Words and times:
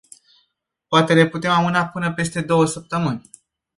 Poate 0.87 1.13
le 1.13 1.27
putem 1.29 1.51
amâna 1.51 1.85
până 1.87 2.13
peste 2.13 2.41
două 2.41 2.65
săptămâni. 2.65 3.29